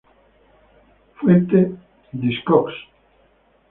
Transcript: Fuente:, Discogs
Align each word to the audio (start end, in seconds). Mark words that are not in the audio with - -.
Fuente:, 1.17 1.75
Discogs 2.11 2.73